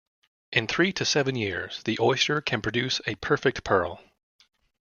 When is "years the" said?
1.35-1.99